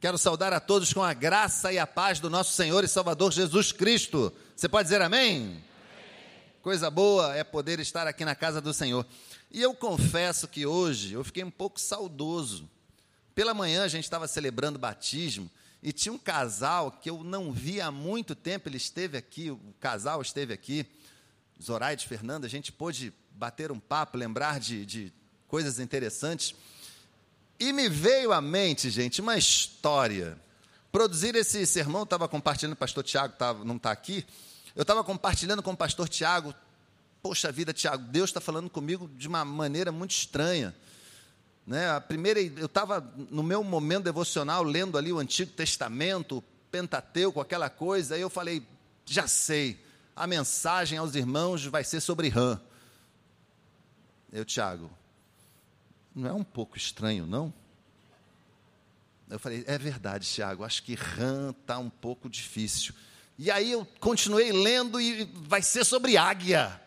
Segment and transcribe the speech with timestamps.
[0.00, 3.32] Quero saudar a todos com a graça e a paz do nosso Senhor e Salvador
[3.32, 4.32] Jesus Cristo.
[4.54, 5.38] Você pode dizer amém?
[5.38, 5.64] amém?
[6.62, 9.04] Coisa boa é poder estar aqui na casa do Senhor.
[9.50, 12.70] E eu confesso que hoje eu fiquei um pouco saudoso.
[13.34, 15.50] Pela manhã a gente estava celebrando batismo
[15.82, 19.58] e tinha um casal que eu não via há muito tempo, ele esteve aqui, o
[19.80, 20.86] casal esteve aqui,
[21.60, 25.12] Zoraide Fernanda, a gente pôde bater um papo, lembrar de, de
[25.48, 26.54] coisas interessantes.
[27.58, 30.38] E me veio à mente, gente, uma história.
[30.92, 34.24] Produzir esse sermão, estava compartilhando, o pastor Tiago tava, não está aqui,
[34.76, 36.54] eu estava compartilhando com o pastor Tiago,
[37.20, 40.74] poxa vida, Tiago, Deus está falando comigo de uma maneira muito estranha.
[41.66, 41.90] Né?
[41.90, 43.00] A primeira, eu estava
[43.30, 48.30] no meu momento devocional, lendo ali o Antigo Testamento, o Pentateuco, aquela coisa, aí eu
[48.30, 48.62] falei,
[49.04, 49.78] já sei,
[50.14, 52.60] a mensagem aos irmãos vai ser sobre Rã.
[54.32, 54.90] Eu, Tiago,
[56.14, 57.52] não é um pouco estranho, não?
[59.30, 62.94] Eu falei, é verdade, Tiago, acho que RAM está um pouco difícil.
[63.38, 66.80] E aí eu continuei lendo e vai ser sobre águia.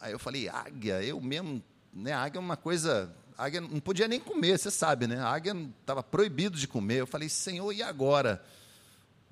[0.00, 2.12] Aí eu falei, águia, eu mesmo, né?
[2.12, 3.14] Águia é uma coisa.
[3.38, 5.20] Águia não podia nem comer, você sabe, né?
[5.20, 7.00] Águia estava proibido de comer.
[7.00, 8.44] Eu falei, Senhor, e agora?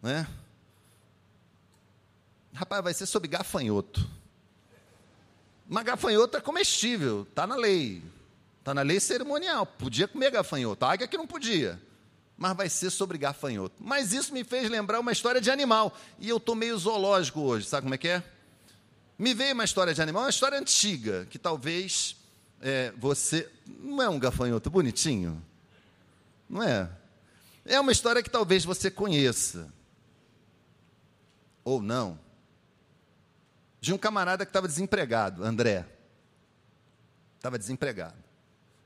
[0.01, 0.27] Né?
[2.53, 4.09] Rapaz, vai ser sobre gafanhoto.
[5.69, 8.03] Mas gafanhoto é comestível, está na lei.
[8.61, 9.67] Está na lei cerimonial.
[9.67, 10.85] Podia comer gafanhoto.
[10.85, 11.81] A águia que não podia.
[12.37, 13.75] Mas vai ser sobre gafanhoto.
[13.81, 15.97] Mas isso me fez lembrar uma história de animal.
[16.19, 17.67] E eu estou meio zoológico hoje.
[17.67, 18.23] Sabe como é que é?
[19.19, 22.17] Me veio uma história de animal, uma história antiga, que talvez
[22.61, 23.51] é, você.
[23.67, 25.43] Não é um gafanhoto bonitinho?
[26.49, 26.89] Não é?
[27.65, 29.71] É uma história que talvez você conheça.
[31.65, 32.19] Ou não.
[33.81, 35.87] De um camarada que estava desempregado, André.
[37.37, 38.30] Estava desempregado.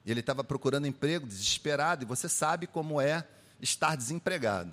[0.05, 3.27] E ele estava procurando emprego, desesperado, e você sabe como é
[3.60, 4.72] estar desempregado.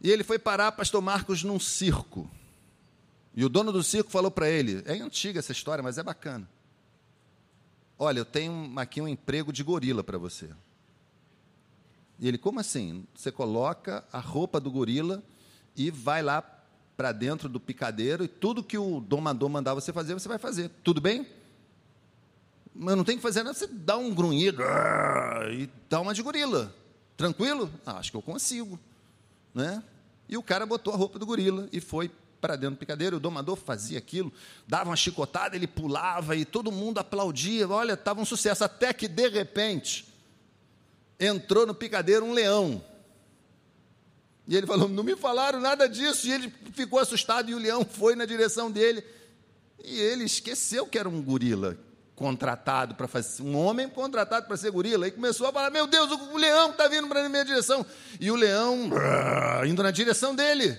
[0.00, 2.30] E ele foi parar, pastor Marcos, num circo.
[3.34, 6.48] E o dono do circo falou para ele: é antiga essa história, mas é bacana.
[7.98, 10.50] Olha, eu tenho aqui um emprego de gorila para você.
[12.18, 13.06] E ele, como assim?
[13.14, 15.22] Você coloca a roupa do gorila
[15.76, 16.42] e vai lá
[16.96, 20.70] para dentro do picadeiro e tudo que o domador mandar você fazer, você vai fazer.
[20.82, 21.26] Tudo bem?
[22.78, 24.62] Mas não tem que fazer nada, você dá um grunhido
[25.50, 26.74] e dá uma de gorila.
[27.16, 27.70] Tranquilo?
[27.84, 28.78] Ah, acho que eu consigo.
[29.54, 29.82] Né?
[30.28, 32.10] E o cara botou a roupa do gorila e foi
[32.40, 33.16] para dentro do picadeiro.
[33.16, 34.32] O domador fazia aquilo,
[34.68, 37.66] dava uma chicotada, ele pulava e todo mundo aplaudia.
[37.68, 38.62] Olha, estava um sucesso.
[38.64, 40.06] Até que, de repente,
[41.18, 42.84] entrou no picadeiro um leão.
[44.46, 46.26] E ele falou: Não me falaram nada disso.
[46.26, 47.50] E ele ficou assustado.
[47.50, 49.02] E o leão foi na direção dele.
[49.82, 51.78] E ele esqueceu que era um gorila,
[52.16, 56.10] contratado para fazer, um homem contratado para ser gorila, e começou a falar: Meu Deus,
[56.10, 57.84] o leão está vindo para a minha direção.
[58.18, 58.90] E o leão
[59.68, 60.76] indo na direção dele.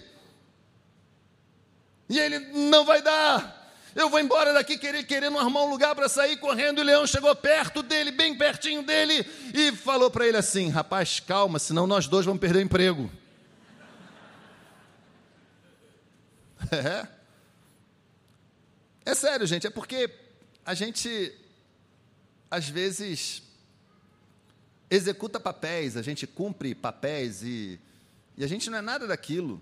[2.09, 2.39] E ele:
[2.69, 3.55] Não vai dar.
[3.95, 6.79] Eu vou embora daqui querendo arrumar um lugar para sair correndo.
[6.79, 11.19] E o leão chegou perto dele, bem pertinho dele, e falou para ele assim: Rapaz,
[11.19, 13.09] calma, senão nós dois vamos perder o emprego.
[16.69, 17.07] É.
[19.05, 20.09] É sério, gente, é porque
[20.67, 21.33] a gente,
[22.51, 23.41] às vezes,
[24.89, 27.79] executa papéis, a gente cumpre papéis e,
[28.35, 29.61] e a gente não é nada daquilo.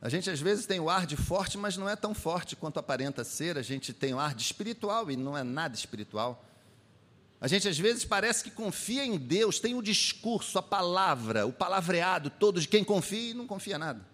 [0.00, 2.78] A gente, às vezes, tem o ar de forte, mas não é tão forte quanto
[2.78, 3.58] aparenta ser.
[3.58, 6.44] A gente tem o ar de espiritual e não é nada espiritual.
[7.40, 11.52] A gente, às vezes, parece que confia em Deus, tem o discurso, a palavra, o
[11.52, 14.06] palavreado todo de quem confia e não confia nada.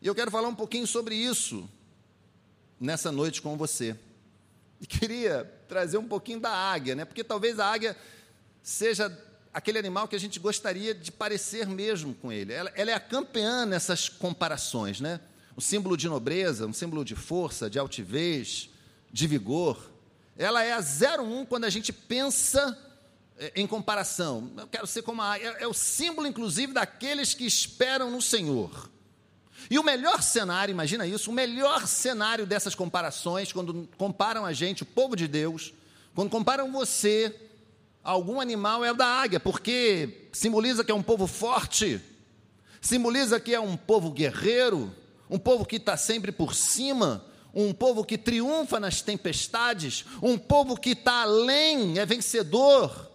[0.00, 1.68] E eu quero falar um pouquinho sobre isso
[2.80, 3.96] nessa noite com você.
[4.80, 7.04] E queria trazer um pouquinho da águia, né?
[7.04, 7.96] Porque talvez a águia
[8.62, 9.10] seja
[9.52, 12.52] aquele animal que a gente gostaria de parecer mesmo com ele.
[12.52, 15.20] Ela, ela é a campeã nessas comparações, né?
[15.56, 18.68] Um símbolo de nobreza, um símbolo de força, de altivez,
[19.10, 19.90] de vigor.
[20.36, 22.78] Ela é a 01 quando a gente pensa
[23.38, 24.52] eh, em comparação.
[24.58, 25.56] Eu quero ser como a águia.
[25.58, 28.90] É, é o símbolo, inclusive, daqueles que esperam no Senhor.
[29.70, 34.82] E o melhor cenário, imagina isso, o melhor cenário dessas comparações, quando comparam a gente,
[34.82, 35.72] o povo de Deus,
[36.14, 37.34] quando comparam você
[38.02, 42.00] algum animal, é o da águia, porque simboliza que é um povo forte,
[42.80, 44.94] simboliza que é um povo guerreiro,
[45.28, 50.78] um povo que está sempre por cima, um povo que triunfa nas tempestades, um povo
[50.78, 53.05] que está além, é vencedor.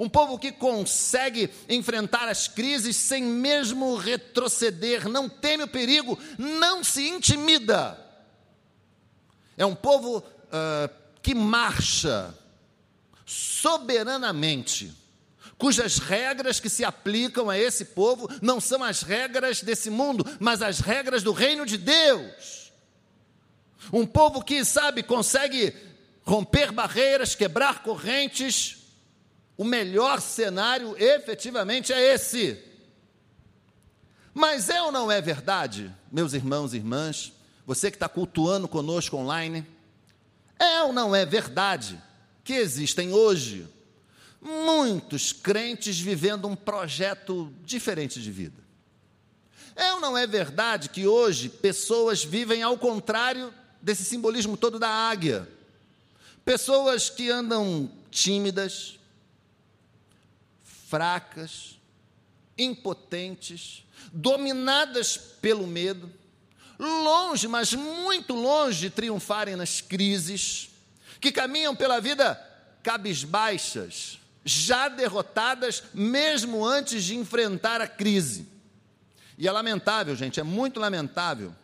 [0.00, 6.82] Um povo que consegue enfrentar as crises sem mesmo retroceder, não teme o perigo, não
[6.82, 8.02] se intimida.
[9.58, 10.90] É um povo uh,
[11.22, 12.34] que marcha
[13.26, 14.90] soberanamente,
[15.58, 20.62] cujas regras que se aplicam a esse povo não são as regras desse mundo, mas
[20.62, 22.72] as regras do reino de Deus.
[23.92, 25.76] Um povo que, sabe, consegue
[26.22, 28.79] romper barreiras, quebrar correntes.
[29.60, 32.58] O melhor cenário efetivamente é esse.
[34.32, 37.34] Mas é ou não é verdade, meus irmãos e irmãs,
[37.66, 39.66] você que está cultuando conosco online,
[40.58, 42.02] é ou não é verdade
[42.42, 43.68] que existem hoje
[44.40, 48.62] muitos crentes vivendo um projeto diferente de vida?
[49.76, 53.52] É ou não é verdade que hoje pessoas vivem ao contrário
[53.82, 55.46] desse simbolismo todo da águia?
[56.46, 58.98] Pessoas que andam tímidas,
[60.90, 61.78] fracas,
[62.58, 66.12] impotentes, dominadas pelo medo,
[66.76, 70.68] longe, mas muito longe de triunfarem nas crises,
[71.20, 72.34] que caminham pela vida
[72.82, 78.48] cabisbaixas, já derrotadas, mesmo antes de enfrentar a crise.
[79.38, 81.54] E é lamentável, gente, é muito lamentável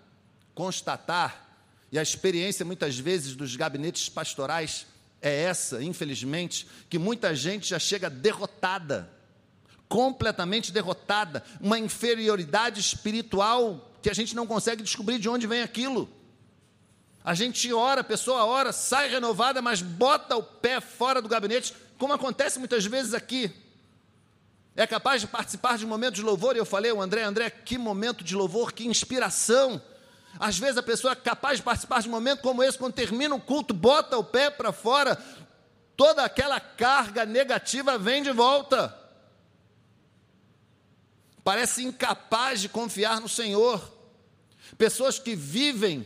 [0.54, 1.48] constatar,
[1.90, 4.86] e a experiência muitas vezes dos gabinetes pastorais
[5.20, 9.10] é essa, infelizmente, que muita gente já chega derrotada,
[9.88, 16.08] completamente derrotada, uma inferioridade espiritual que a gente não consegue descobrir de onde vem aquilo.
[17.24, 21.74] A gente ora, a pessoa ora, sai renovada, mas bota o pé fora do gabinete,
[21.98, 23.52] como acontece muitas vezes aqui.
[24.76, 27.50] É capaz de participar de um momento de louvor, e eu falei, o André, André,
[27.50, 29.82] que momento de louvor, que inspiração.
[30.38, 33.34] Às vezes a pessoa é capaz de participar de um momento como esse, quando termina
[33.34, 35.18] o culto, bota o pé para fora,
[35.96, 39.05] toda aquela carga negativa vem de volta.
[41.46, 43.96] Parece incapaz de confiar no Senhor.
[44.76, 46.04] Pessoas que vivem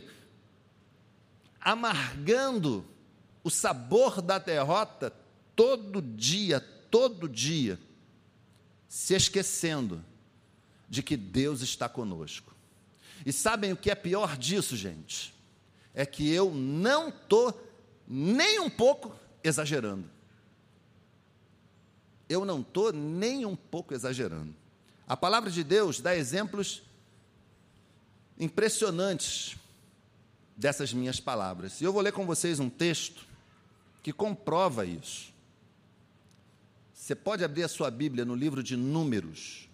[1.59, 2.85] amargando
[3.43, 5.11] o sabor da derrota
[5.55, 6.59] todo dia,
[6.91, 7.79] todo dia,
[8.87, 10.05] se esquecendo
[10.87, 12.53] de que Deus está conosco.
[13.25, 15.33] E sabem o que é pior disso, gente?
[15.91, 17.59] É que eu não estou
[18.07, 20.07] nem um pouco exagerando.
[22.29, 24.60] Eu não estou nem um pouco exagerando.
[25.11, 26.83] A palavra de Deus dá exemplos
[28.39, 29.57] impressionantes
[30.55, 31.81] dessas minhas palavras.
[31.81, 33.25] E eu vou ler com vocês um texto
[34.01, 35.33] que comprova isso.
[36.93, 39.67] Você pode abrir a sua Bíblia no livro de Números,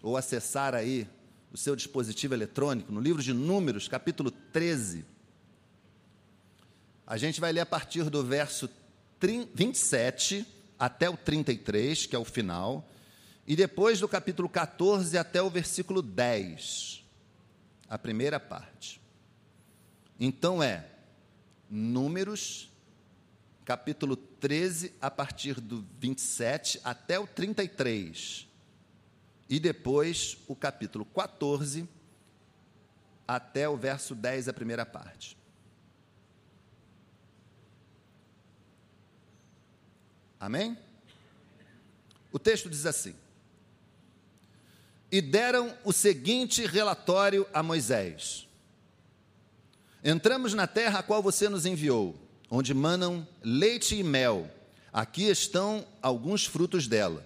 [0.00, 1.08] ou acessar aí
[1.52, 5.04] o seu dispositivo eletrônico, no livro de Números, capítulo 13.
[7.04, 8.70] A gente vai ler a partir do verso
[9.20, 10.46] 27
[10.78, 12.88] até o 33, que é o final,
[13.46, 17.04] e depois do capítulo 14 até o versículo 10,
[17.88, 19.00] a primeira parte.
[20.18, 20.88] Então é
[21.68, 22.70] Números,
[23.64, 28.46] capítulo 13, a partir do 27 até o 33
[29.48, 31.88] e depois o capítulo 14
[33.26, 35.36] até o verso 10, a primeira parte.
[40.38, 40.76] Amém?
[42.30, 43.14] O texto diz assim:
[45.14, 48.48] E deram o seguinte relatório a Moisés:
[50.02, 52.16] Entramos na terra a qual você nos enviou,
[52.50, 54.50] onde manam leite e mel.
[54.92, 57.24] Aqui estão alguns frutos dela.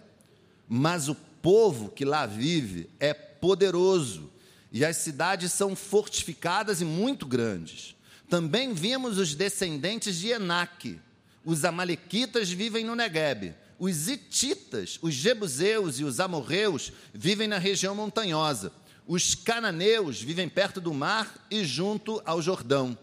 [0.69, 4.31] Mas o povo que lá vive é poderoso
[4.71, 7.97] e as cidades são fortificadas e muito grandes.
[8.29, 11.01] Também vimos os descendentes de Enaque.
[11.43, 13.55] Os amalequitas vivem no Negueb.
[13.79, 18.73] Os ititas, os jebuseus e os amorreus vivem na região montanhosa.
[19.07, 22.99] Os cananeus vivem perto do mar e junto ao Jordão.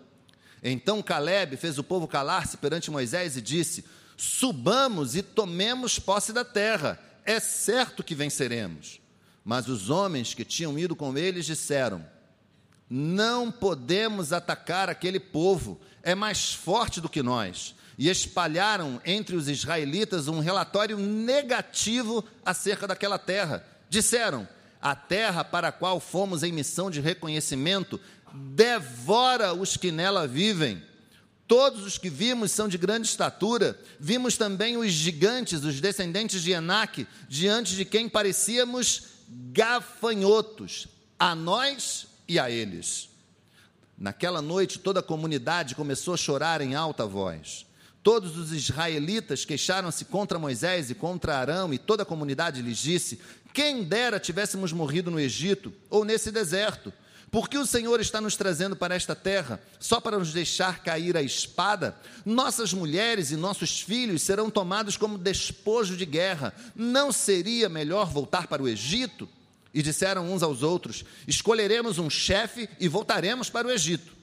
[0.61, 3.85] Então Caleb fez o povo calar-se perante Moisés e disse:
[4.17, 9.01] Subamos e tomemos posse da terra é certo que venceremos.
[9.43, 12.05] Mas os homens que tinham ido com eles disseram:
[12.89, 17.74] Não podemos atacar aquele povo, é mais forte do que nós.
[17.97, 23.65] E espalharam entre os israelitas um relatório negativo acerca daquela terra.
[23.89, 24.47] Disseram:
[24.81, 27.99] A terra para a qual fomos em missão de reconhecimento
[28.33, 30.83] devora os que nela vivem
[31.47, 33.79] Todos os que vimos são de grande estatura.
[33.99, 39.03] Vimos também os gigantes, os descendentes de Enaque, diante de quem parecíamos
[39.51, 40.87] gafanhotos,
[41.19, 43.09] a nós e a eles.
[43.97, 47.65] Naquela noite, toda a comunidade começou a chorar em alta voz.
[48.05, 53.19] Todos os israelitas queixaram-se contra Moisés e contra Arão, e toda a comunidade lhes disse:
[53.51, 56.93] Quem dera tivéssemos morrido no Egito ou nesse deserto
[57.31, 61.23] Porque o Senhor está nos trazendo para esta terra só para nos deixar cair a
[61.23, 61.97] espada?
[62.23, 66.53] Nossas mulheres e nossos filhos serão tomados como despojo de guerra.
[66.75, 69.27] Não seria melhor voltar para o Egito?
[69.73, 74.14] E disseram uns aos outros: Escolheremos um chefe e voltaremos para o Egito.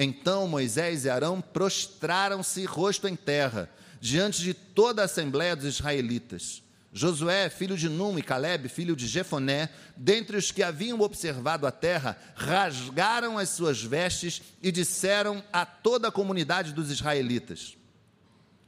[0.00, 3.68] Então Moisés e Arão prostraram-se rosto em terra,
[4.00, 6.62] diante de toda a assembléia dos israelitas.
[6.92, 11.72] Josué, filho de Num, e Caleb, filho de Jefoné, dentre os que haviam observado a
[11.72, 17.76] terra, rasgaram as suas vestes e disseram a toda a comunidade dos israelitas: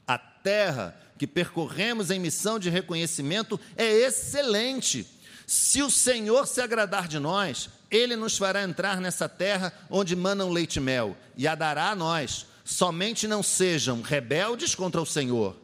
[0.07, 5.07] A terra que percorremos em missão de reconhecimento é excelente.
[5.47, 10.51] Se o Senhor se agradar de nós, ele nos fará entrar nessa terra onde manam
[10.51, 12.47] leite e mel, e a dará a nós.
[12.65, 15.57] Somente não sejam rebeldes contra o Senhor,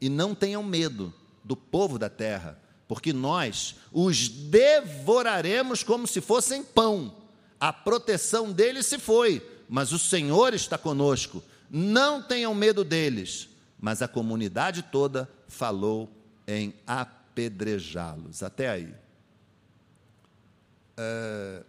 [0.00, 1.12] e não tenham medo
[1.44, 7.14] do povo da terra, porque nós os devoraremos como se fossem pão.
[7.58, 11.42] A proteção deles se foi, mas o Senhor está conosco.
[11.70, 13.48] Não tenham medo deles.
[13.80, 16.10] Mas a comunidade toda falou
[16.46, 18.42] em apedrejá-los.
[18.42, 18.92] Até aí.
[21.02, 21.62] É,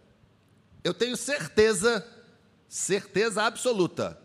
[0.84, 2.06] eu tenho certeza,
[2.68, 4.20] certeza absoluta,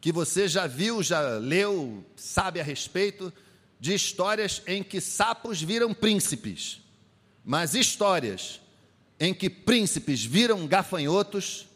[0.00, 3.30] que você já viu, já leu, sabe a respeito
[3.78, 6.80] de histórias em que sapos viram príncipes,
[7.44, 8.58] mas histórias
[9.20, 11.68] em que príncipes viram gafanhotos,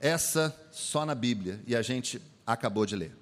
[0.00, 3.14] essa só na Bíblia, e a gente acabou de ler.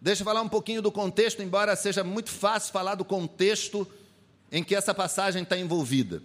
[0.00, 3.86] Deixa eu falar um pouquinho do contexto, embora seja muito fácil falar do contexto
[4.50, 6.20] em que essa passagem está envolvida.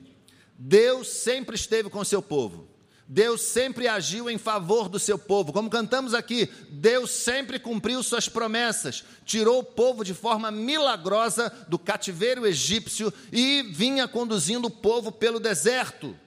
[0.57, 2.67] Deus sempre esteve com o seu povo.
[3.09, 5.53] Deus sempre agiu em favor do seu povo.
[5.53, 11.79] Como cantamos aqui, Deus sempre cumpriu suas promessas, tirou o povo de forma milagrosa do
[11.79, 16.17] cativeiro egípcio e vinha conduzindo o povo pelo deserto.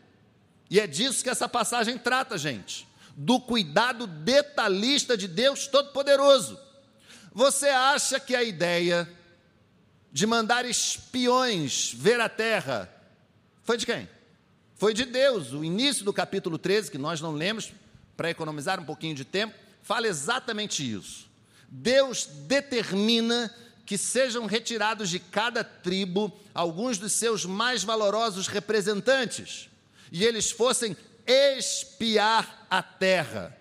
[0.70, 6.58] E é disso que essa passagem trata, gente, do cuidado detalhista de Deus Todo-Poderoso.
[7.32, 9.06] Você acha que a ideia
[10.10, 12.90] de mandar espiões ver a terra
[13.62, 14.08] foi de quem?
[14.80, 15.52] Foi de Deus.
[15.52, 17.70] O início do capítulo 13, que nós não lemos,
[18.16, 21.28] para economizar um pouquinho de tempo, fala exatamente isso.
[21.68, 29.68] Deus determina que sejam retirados de cada tribo alguns dos seus mais valorosos representantes,
[30.10, 30.96] e eles fossem
[31.26, 33.54] espiar a terra.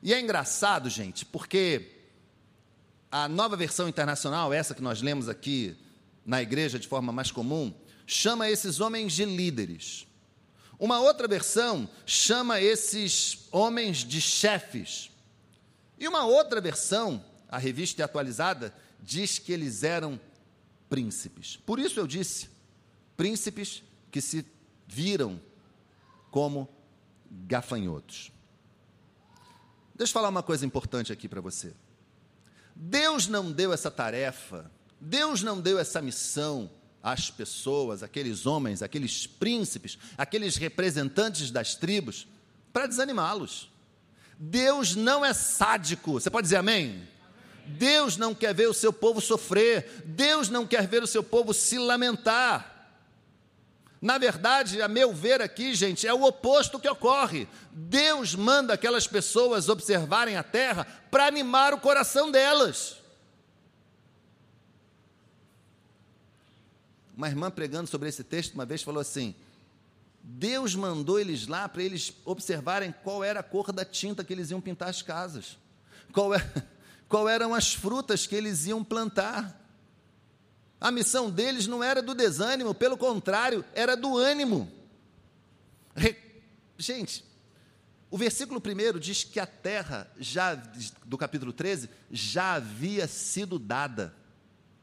[0.00, 1.96] E é engraçado, gente, porque
[3.10, 5.76] a nova versão internacional, essa que nós lemos aqui
[6.24, 7.74] na igreja de forma mais comum,
[8.06, 10.06] chama esses homens de líderes.
[10.80, 15.10] Uma outra versão chama esses homens de chefes.
[15.98, 20.18] E uma outra versão, a revista atualizada, diz que eles eram
[20.88, 21.56] príncipes.
[21.58, 22.48] Por isso eu disse,
[23.14, 24.46] príncipes que se
[24.86, 25.38] viram
[26.30, 26.66] como
[27.30, 28.32] gafanhotos.
[29.94, 31.74] Deixa eu falar uma coisa importante aqui para você.
[32.74, 36.70] Deus não deu essa tarefa, Deus não deu essa missão
[37.02, 42.26] as pessoas, aqueles homens, aqueles príncipes, aqueles representantes das tribos,
[42.72, 43.70] para desanimá-los.
[44.38, 46.12] Deus não é sádico.
[46.12, 47.06] Você pode dizer amém?
[47.66, 50.02] Deus não quer ver o seu povo sofrer.
[50.04, 52.80] Deus não quer ver o seu povo se lamentar.
[54.00, 57.46] Na verdade, a meu ver aqui, gente, é o oposto que ocorre.
[57.70, 62.99] Deus manda aquelas pessoas observarem a terra para animar o coração delas.
[67.20, 69.34] Uma irmã pregando sobre esse texto uma vez falou assim:
[70.22, 74.50] Deus mandou eles lá para eles observarem qual era a cor da tinta que eles
[74.50, 75.58] iam pintar as casas,
[76.14, 76.40] qual, é,
[77.10, 79.54] qual eram as frutas que eles iam plantar.
[80.80, 84.72] A missão deles não era do desânimo, pelo contrário, era do ânimo.
[85.94, 86.16] Re...
[86.78, 87.22] Gente,
[88.10, 90.54] o versículo primeiro diz que a terra, já
[91.04, 94.14] do capítulo 13, já havia sido dada.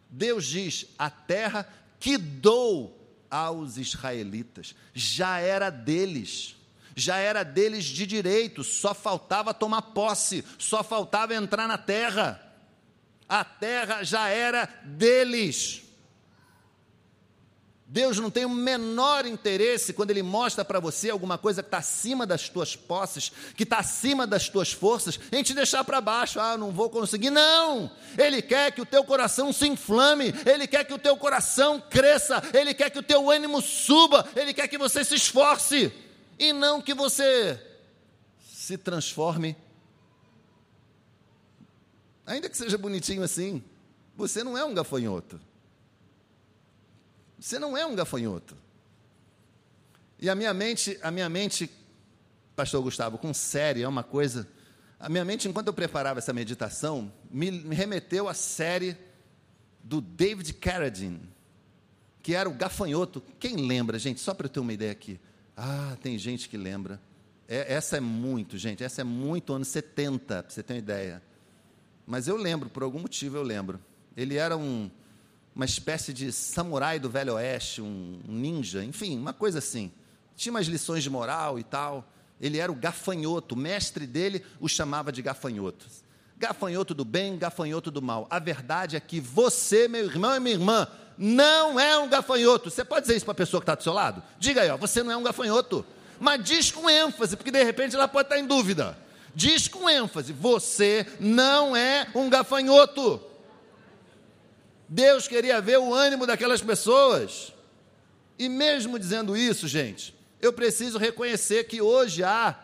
[0.08, 1.68] Deus diz: a terra
[2.00, 2.98] que dou
[3.30, 4.76] aos israelitas.
[4.94, 6.56] Já era deles,
[6.96, 12.44] já era deles de direito, só faltava tomar posse, só faltava entrar na terra.
[13.28, 15.84] A terra já era deles.
[17.90, 21.78] Deus não tem o menor interesse quando Ele mostra para você alguma coisa que está
[21.78, 26.38] acima das tuas posses, que está acima das tuas forças, em te deixar para baixo.
[26.38, 27.30] Ah, não vou conseguir.
[27.30, 27.90] Não!
[28.18, 32.44] Ele quer que o teu coração se inflame, Ele quer que o teu coração cresça,
[32.54, 35.90] Ele quer que o teu ânimo suba, Ele quer que você se esforce,
[36.38, 37.58] e não que você
[38.54, 39.56] se transforme.
[42.26, 43.64] Ainda que seja bonitinho assim,
[44.14, 45.47] você não é um gafanhoto.
[47.40, 48.56] Você não é um gafanhoto.
[50.20, 51.70] E a minha mente, a minha mente
[52.58, 54.48] pastor Gustavo, com série é uma coisa.
[55.00, 58.98] A minha mente, enquanto eu preparava essa meditação, me, me remeteu à série
[59.84, 61.22] do David Carradine,
[62.24, 63.22] que era o gafanhoto.
[63.40, 64.20] Quem lembra, gente?
[64.20, 65.20] Só para eu ter uma ideia aqui.
[65.56, 67.00] Ah, tem gente que lembra.
[67.48, 68.84] É, essa é muito, gente.
[68.84, 71.22] Essa é muito anos 70, para você ter uma ideia.
[72.08, 73.80] Mas eu lembro, por algum motivo eu lembro.
[74.16, 74.90] Ele era um,
[75.58, 79.92] uma espécie de samurai do Velho Oeste, um, ninja, enfim, uma coisa assim.
[80.36, 82.08] Tinha umas lições de moral e tal.
[82.40, 85.88] Ele era o gafanhoto, o mestre dele o chamava de gafanhoto.
[86.38, 88.28] Gafanhoto do bem, gafanhoto do mal.
[88.30, 90.88] A verdade é que você, meu irmão e minha irmã,
[91.18, 92.70] não é um gafanhoto.
[92.70, 94.22] Você pode dizer isso para a pessoa que está do seu lado?
[94.38, 95.84] Diga aí, ó, você não é um gafanhoto.
[96.20, 98.96] Mas diz com ênfase, porque de repente ela pode estar em dúvida.
[99.34, 103.20] Diz com ênfase: você não é um gafanhoto.
[104.90, 107.54] Deus queria ver o ânimo daquelas pessoas.
[108.40, 112.56] E mesmo dizendo isso, gente, eu preciso reconhecer que hoje há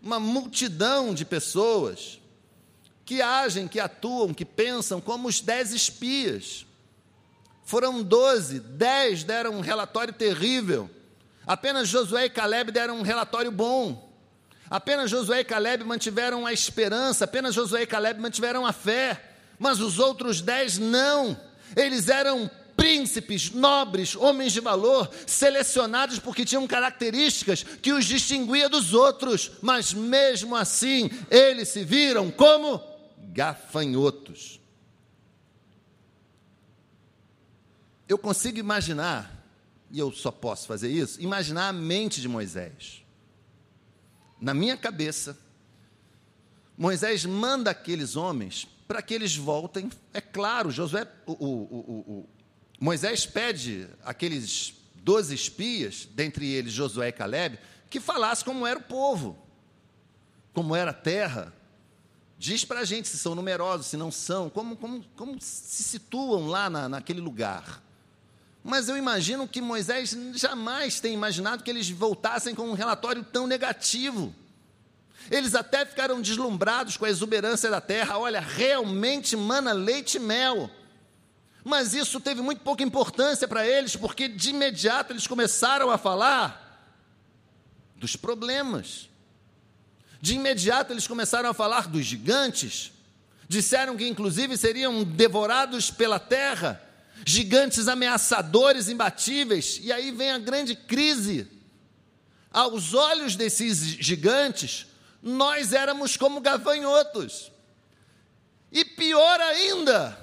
[0.00, 2.20] uma multidão de pessoas
[3.04, 6.66] que agem, que atuam, que pensam como os dez espias.
[7.64, 10.88] Foram doze, dez deram um relatório terrível.
[11.46, 14.06] Apenas Josué e Caleb deram um relatório bom.
[14.68, 19.80] Apenas Josué e Caleb mantiveram a esperança, apenas Josué e Caleb mantiveram a fé, mas
[19.80, 21.38] os outros dez não.
[21.74, 28.92] Eles eram príncipes, nobres, homens de valor, selecionados porque tinham características que os distinguia dos
[28.92, 32.80] outros, mas mesmo assim eles se viram como
[33.32, 34.60] gafanhotos.
[38.08, 39.44] Eu consigo imaginar,
[39.90, 43.02] e eu só posso fazer isso, imaginar a mente de Moisés.
[44.40, 45.36] Na minha cabeça,
[46.76, 49.90] Moisés manda aqueles homens para que eles voltem.
[50.12, 52.28] É claro, Josué, o, o, o,
[52.78, 58.82] Moisés pede aqueles doze espias, dentre eles Josué e Caleb, que falassem como era o
[58.82, 59.38] povo,
[60.52, 61.52] como era a terra.
[62.38, 66.48] Diz para a gente se são numerosos, se não são, como, como, como se situam
[66.48, 67.82] lá na, naquele lugar.
[68.62, 73.46] Mas eu imagino que Moisés jamais tem imaginado que eles voltassem com um relatório tão
[73.46, 74.34] negativo.
[75.30, 78.18] Eles até ficaram deslumbrados com a exuberância da terra.
[78.18, 80.70] Olha, realmente mana leite e mel.
[81.64, 86.62] Mas isso teve muito pouca importância para eles, porque de imediato eles começaram a falar
[87.96, 89.08] dos problemas.
[90.20, 92.92] De imediato eles começaram a falar dos gigantes.
[93.48, 96.80] Disseram que inclusive seriam devorados pela terra,
[97.24, 99.80] gigantes ameaçadores, imbatíveis.
[99.82, 101.48] E aí vem a grande crise.
[102.52, 104.86] Aos olhos desses gigantes,
[105.26, 107.50] nós éramos como gafanhotos.
[108.70, 110.16] E pior ainda,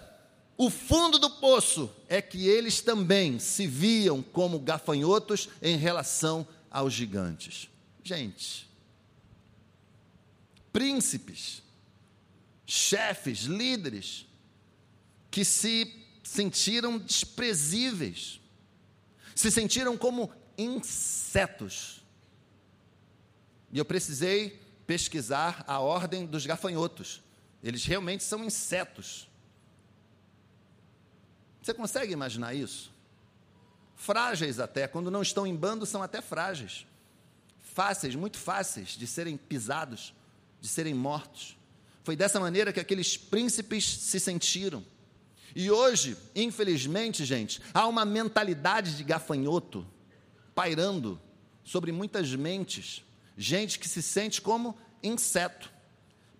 [0.55, 6.93] o fundo do poço é que eles também se viam como gafanhotos em relação aos
[6.93, 7.67] gigantes.
[8.01, 8.69] Gente,
[10.71, 11.61] príncipes,
[12.65, 14.25] chefes, líderes,
[15.29, 18.39] que se sentiram desprezíveis,
[19.35, 22.01] se sentiram como insetos.
[23.69, 27.21] E eu precisei pesquisar a ordem dos gafanhotos.
[27.63, 29.29] Eles realmente são insetos.
[31.61, 32.91] Você consegue imaginar isso?
[33.95, 36.85] Frágeis até, quando não estão em bando, são até frágeis.
[37.61, 40.13] Fáceis, muito fáceis de serem pisados,
[40.59, 41.57] de serem mortos.
[42.03, 44.83] Foi dessa maneira que aqueles príncipes se sentiram.
[45.55, 49.87] E hoje, infelizmente, gente, há uma mentalidade de gafanhoto
[50.53, 51.19] pairando
[51.63, 53.03] sobre muitas mentes.
[53.37, 55.73] Gente que se sente como inseto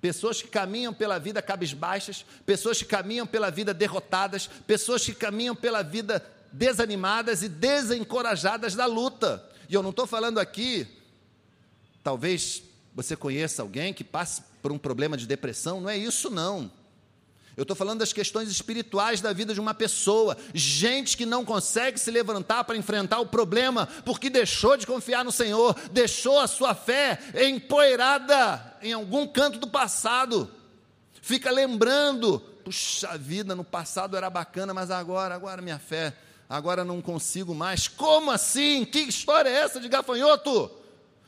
[0.04, 5.56] pessoas que caminham pela vida cabisbaixas, pessoas que caminham pela vida derrotadas, pessoas que caminham
[5.56, 9.50] pela vida desanimadas e desencorajadas da luta.
[9.70, 10.86] E eu não estou falando aqui,
[12.04, 16.70] talvez você conheça alguém que passe por um problema de depressão, não é isso não.
[17.56, 20.36] Eu estou falando das questões espirituais da vida de uma pessoa.
[20.54, 25.32] Gente que não consegue se levantar para enfrentar o problema porque deixou de confiar no
[25.32, 30.50] Senhor, deixou a sua fé empoeirada em algum canto do passado.
[31.22, 36.12] Fica lembrando, puxa vida, no passado era bacana, mas agora, agora minha fé,
[36.50, 37.88] agora não consigo mais.
[37.88, 38.84] Como assim?
[38.84, 40.72] Que história é essa de gafanhoto?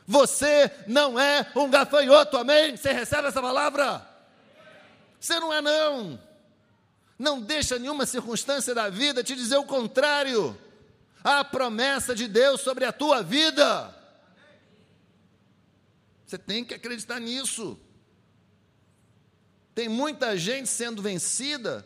[0.08, 2.76] Você não é um gafanhoto, amém?
[2.76, 4.15] Você recebe essa palavra?
[5.26, 6.20] Você não é, não.
[7.18, 10.56] Não deixa nenhuma circunstância da vida te dizer o contrário.
[11.24, 13.92] A promessa de Deus sobre a tua vida.
[16.24, 17.76] Você tem que acreditar nisso.
[19.74, 21.84] Tem muita gente sendo vencida,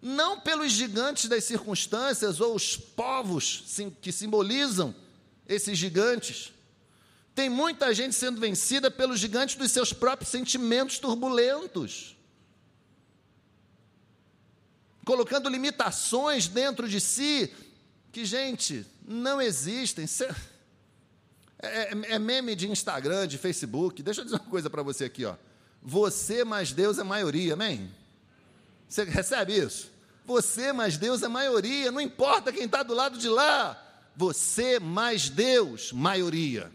[0.00, 3.64] não pelos gigantes das circunstâncias ou os povos
[4.00, 4.94] que simbolizam
[5.46, 6.54] esses gigantes.
[7.34, 12.13] Tem muita gente sendo vencida pelos gigantes dos seus próprios sentimentos turbulentos,
[15.04, 17.52] colocando limitações dentro de si
[18.10, 20.06] que, gente, não existem.
[21.60, 24.02] É, é, é, meme de Instagram, de Facebook.
[24.02, 25.34] Deixa eu dizer uma coisa para você aqui, ó.
[25.82, 27.90] Você mais Deus é maioria, amém?
[28.88, 29.90] Você recebe isso?
[30.24, 33.80] Você mais Deus é maioria, não importa quem está do lado de lá.
[34.16, 36.70] Você mais Deus, maioria.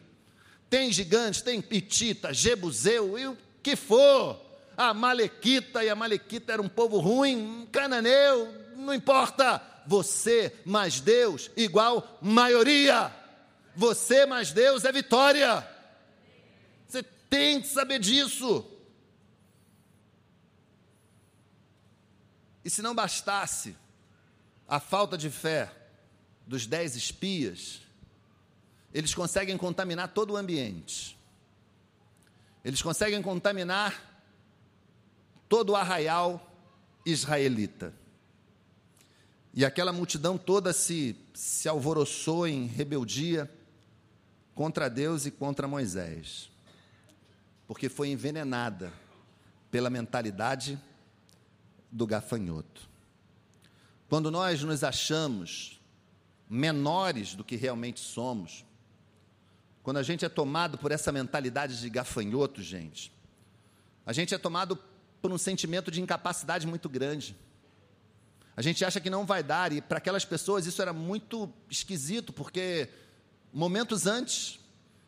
[0.69, 4.39] Tem gigantes, tem Pitita, Jebuseu e o que for.
[4.79, 9.61] A Malequita, e a Malequita era um povo ruim, cananeu, não importa.
[9.85, 13.13] Você mais Deus igual maioria.
[13.75, 15.69] Você mais Deus é vitória.
[16.87, 18.65] Você tem que saber disso.
[22.63, 23.75] E se não bastasse
[24.65, 25.69] a falta de fé
[26.47, 27.81] dos dez espias,
[28.93, 31.19] eles conseguem contaminar todo o ambiente.
[32.63, 34.08] Eles conseguem contaminar
[35.49, 36.49] todo o arraial
[37.05, 37.91] israelita.
[39.53, 43.51] E aquela multidão toda se, se alvoroçou em rebeldia
[44.53, 46.49] contra Deus e contra Moisés,
[47.67, 48.93] porque foi envenenada
[49.71, 50.79] pela mentalidade
[51.91, 52.87] do gafanhoto.
[54.07, 55.79] Quando nós nos achamos
[56.49, 58.65] menores do que realmente somos,
[59.81, 63.11] quando a gente é tomado por essa mentalidade de gafanhoto, gente,
[64.05, 64.75] a gente é tomado
[65.21, 67.35] por um sentimento de incapacidade muito grande.
[68.55, 72.33] A gente acha que não vai dar, e para aquelas pessoas isso era muito esquisito,
[72.33, 72.89] porque
[73.53, 74.59] momentos antes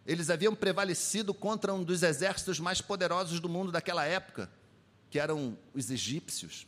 [0.05, 4.49] eles haviam prevalecido contra um dos exércitos mais poderosos do mundo daquela época,
[5.09, 6.65] que eram os egípcios.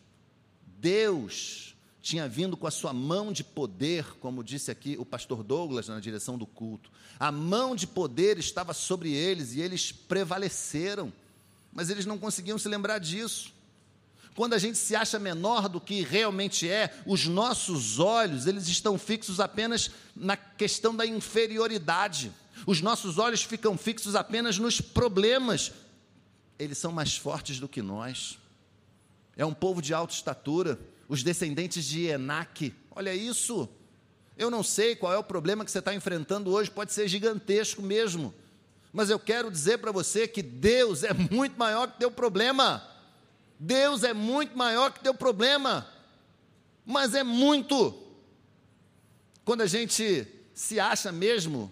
[0.65, 5.88] Deus tinha vindo com a sua mão de poder, como disse aqui o pastor Douglas
[5.88, 6.91] na direção do culto.
[7.17, 11.13] A mão de poder estava sobre eles e eles prevaleceram,
[11.73, 13.53] mas eles não conseguiam se lembrar disso.
[14.36, 18.97] Quando a gente se acha menor do que realmente é, os nossos olhos, eles estão
[18.97, 22.31] fixos apenas na questão da inferioridade.
[22.65, 25.71] Os nossos olhos ficam fixos apenas nos problemas.
[26.57, 28.39] Eles são mais fortes do que nós.
[29.36, 32.73] É um povo de alta estatura os descendentes de Enaque.
[32.89, 33.69] Olha isso.
[34.36, 37.81] Eu não sei qual é o problema que você está enfrentando hoje, pode ser gigantesco
[37.81, 38.33] mesmo.
[38.93, 42.88] Mas eu quero dizer para você que Deus é muito maior que teu problema.
[43.60, 45.88] Deus é muito maior que teu problema.
[46.86, 47.99] Mas é muito.
[49.43, 51.71] Quando a gente se acha mesmo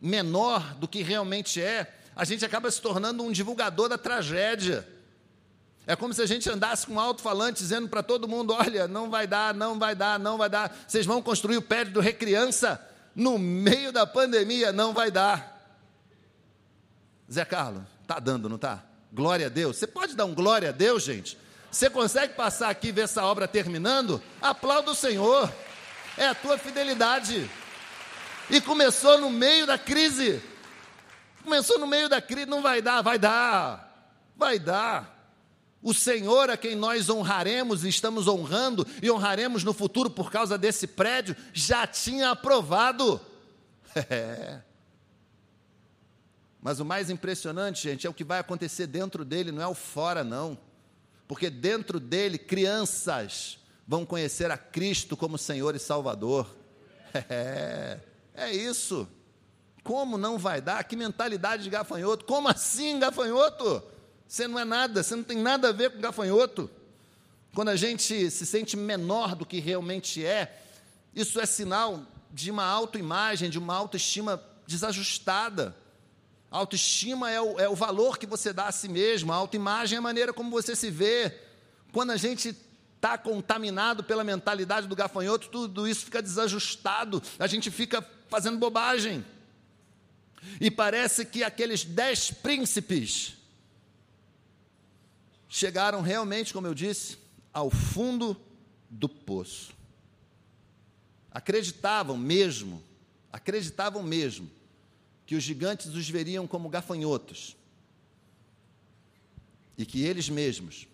[0.00, 4.88] menor do que realmente é, a gente acaba se tornando um divulgador da tragédia.
[5.86, 9.10] É como se a gente andasse com um alto-falante dizendo para todo mundo: olha, não
[9.10, 10.84] vai dar, não vai dar, não vai dar.
[10.86, 12.80] Vocês vão construir o prédio do Recriança
[13.14, 15.61] no meio da pandemia, não vai dar.
[17.32, 18.84] Zé Carlos, está dando, não está?
[19.10, 19.78] Glória a Deus.
[19.78, 21.38] Você pode dar um glória a Deus, gente?
[21.70, 24.22] Você consegue passar aqui e ver essa obra terminando?
[24.40, 25.50] Aplauda o Senhor.
[26.18, 27.50] É a tua fidelidade.
[28.50, 30.42] E começou no meio da crise.
[31.42, 34.12] Começou no meio da crise, não vai dar, vai dar.
[34.36, 35.12] Vai dar.
[35.82, 40.58] O Senhor a quem nós honraremos e estamos honrando e honraremos no futuro por causa
[40.58, 43.20] desse prédio, já tinha aprovado.
[44.08, 44.62] É.
[46.62, 49.74] Mas o mais impressionante, gente, é o que vai acontecer dentro dele, não é o
[49.74, 50.56] fora, não.
[51.26, 56.46] Porque dentro dele, crianças vão conhecer a Cristo como Senhor e Salvador.
[57.28, 57.98] É,
[58.34, 59.06] é isso.
[59.84, 60.82] Como não vai dar?
[60.84, 62.24] Que mentalidade de gafanhoto?
[62.24, 63.82] Como assim, gafanhoto?
[64.26, 66.70] Você não é nada, você não tem nada a ver com gafanhoto.
[67.54, 70.58] Quando a gente se sente menor do que realmente é,
[71.14, 75.76] isso é sinal de uma autoimagem, de uma autoestima desajustada.
[76.52, 79.96] A autoestima é o, é o valor que você dá a si mesmo, a autoimagem
[79.96, 81.34] é a maneira como você se vê.
[81.90, 82.54] Quando a gente
[82.94, 89.24] está contaminado pela mentalidade do gafanhoto, tudo isso fica desajustado, a gente fica fazendo bobagem.
[90.60, 93.34] E parece que aqueles dez príncipes
[95.48, 97.16] chegaram realmente, como eu disse,
[97.50, 98.36] ao fundo
[98.90, 99.72] do poço.
[101.30, 102.82] Acreditavam mesmo,
[103.32, 104.50] acreditavam mesmo,
[105.32, 107.56] que os gigantes os veriam como gafanhotos
[109.78, 110.86] e que eles mesmos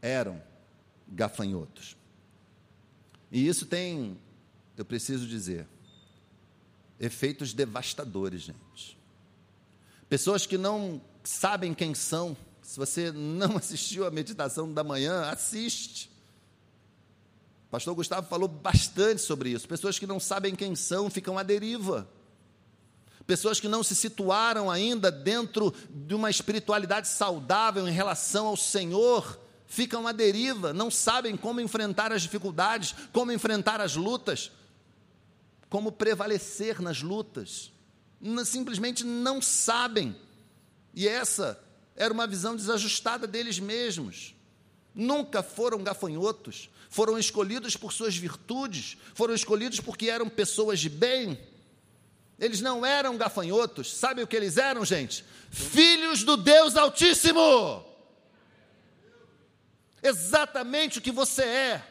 [0.00, 0.40] eram
[1.08, 1.96] gafanhotos.
[3.28, 4.16] E isso tem,
[4.76, 5.66] eu preciso dizer,
[7.00, 8.96] efeitos devastadores, gente.
[10.08, 16.08] Pessoas que não sabem quem são, se você não assistiu a meditação da manhã, assiste.
[17.66, 19.66] O pastor Gustavo falou bastante sobre isso.
[19.66, 22.08] Pessoas que não sabem quem são ficam à deriva.
[23.26, 29.38] Pessoas que não se situaram ainda dentro de uma espiritualidade saudável em relação ao Senhor,
[29.66, 34.52] ficam à deriva, não sabem como enfrentar as dificuldades, como enfrentar as lutas,
[35.68, 37.72] como prevalecer nas lutas.
[38.44, 40.16] Simplesmente não sabem.
[40.94, 41.60] E essa
[41.96, 44.34] era uma visão desajustada deles mesmos.
[44.94, 51.38] Nunca foram gafanhotos, foram escolhidos por suas virtudes, foram escolhidos porque eram pessoas de bem.
[52.38, 55.24] Eles não eram gafanhotos, sabe o que eles eram, gente?
[55.50, 57.84] Filhos do Deus Altíssimo.
[60.02, 61.82] Exatamente o que você é.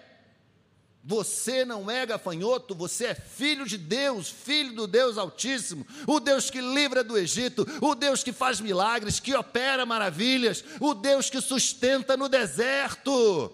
[1.07, 6.49] Você não é gafanhoto, você é filho de Deus, filho do Deus Altíssimo, o Deus
[6.49, 11.39] que livra do Egito, o Deus que faz milagres, que opera maravilhas, o Deus que
[11.41, 13.53] sustenta no deserto,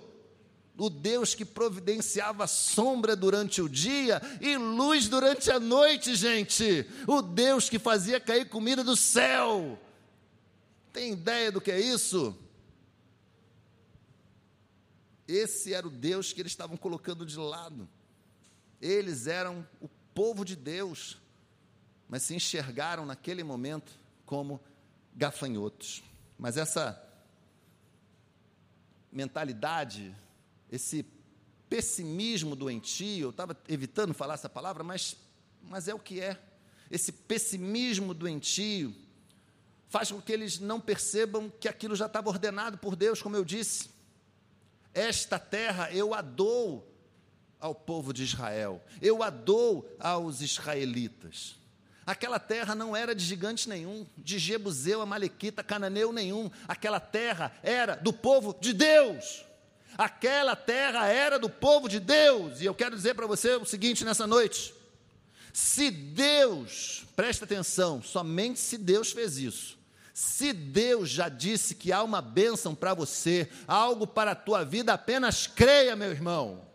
[0.77, 7.21] o Deus que providenciava sombra durante o dia e luz durante a noite, gente, o
[7.21, 9.79] Deus que fazia cair comida do céu.
[10.91, 12.38] Tem ideia do que é isso?
[15.27, 17.88] Esse era o Deus que eles estavam colocando de lado.
[18.81, 21.17] Eles eram o povo de Deus,
[22.10, 23.93] mas se enxergaram naquele momento
[24.25, 24.60] como
[25.15, 26.03] gafanhotos.
[26.38, 27.01] Mas essa
[29.12, 30.15] mentalidade,
[30.71, 31.05] esse
[31.69, 35.17] pessimismo doentio, eu estava evitando falar essa palavra, mas,
[35.62, 36.39] mas é o que é.
[36.89, 38.93] Esse pessimismo doentio
[39.88, 43.43] faz com que eles não percebam que aquilo já estava ordenado por Deus, como eu
[43.43, 43.89] disse.
[44.93, 46.88] Esta terra eu a dou
[47.60, 51.55] ao povo de Israel, eu a dou aos israelitas.
[52.05, 56.49] Aquela terra não era de gigante nenhum, de Jebuseu, Amalequita, Cananeu nenhum.
[56.67, 59.45] Aquela terra era do povo de Deus.
[59.97, 62.62] Aquela terra era do povo de Deus.
[62.62, 64.73] E eu quero dizer para você o seguinte nessa noite:
[65.54, 69.77] se Deus, presta atenção, somente se Deus fez isso,
[70.13, 74.93] se Deus já disse que há uma bênção para você, algo para a tua vida,
[74.93, 76.69] apenas creia, meu irmão.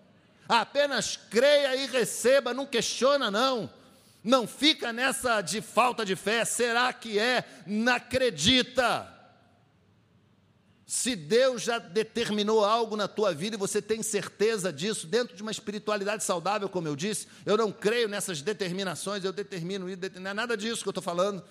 [0.48, 3.68] Apenas creia e receba, não questiona, não.
[4.22, 6.44] Não fica nessa de falta de fé.
[6.44, 7.44] Será que é?
[7.66, 9.15] Não acredita.
[10.87, 15.42] Se Deus já determinou algo na tua vida e você tem certeza disso, dentro de
[15.42, 20.31] uma espiritualidade saudável, como eu disse, eu não creio nessas determinações, eu determino isso, não
[20.31, 21.42] é nada disso que eu estou falando.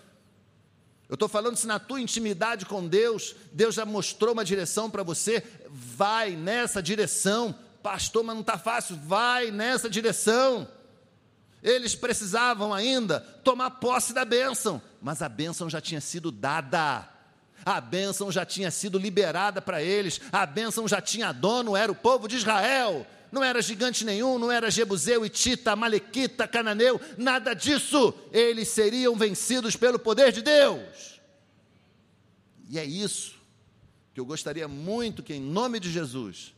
[1.10, 5.04] Eu estou falando se na tua intimidade com Deus, Deus já mostrou uma direção para
[5.04, 7.54] você, vai nessa direção.
[7.84, 10.65] Pastor, mas não está fácil, vai nessa direção.
[11.62, 17.14] Eles precisavam ainda tomar posse da bênção, mas a bênção já tinha sido dada.
[17.65, 21.95] A bênção já tinha sido liberada para eles, a bênção já tinha dono, era o
[21.95, 23.06] povo de Israel.
[23.32, 28.13] Não era gigante nenhum, não era Jebuseu, Itita, Malequita, Cananeu, nada disso.
[28.32, 31.19] Eles seriam vencidos pelo poder de Deus.
[32.69, 33.36] E é isso
[34.13, 36.54] que eu gostaria muito que, em nome de Jesus,